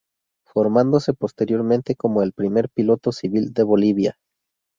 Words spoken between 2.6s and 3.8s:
piloto civil de